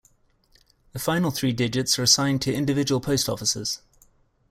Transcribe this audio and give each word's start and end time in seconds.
The 0.93 0.97
final 0.99 1.29
three 1.29 1.53
digits 1.53 1.99
are 1.99 2.01
assigned 2.01 2.41
to 2.41 2.51
individual 2.51 3.01
post 3.01 3.29
offices. 3.29 3.81